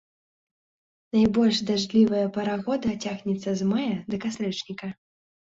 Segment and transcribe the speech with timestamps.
[1.15, 4.93] Найбольш дажджлівая пара года цягнецца з мая да кастрычніка.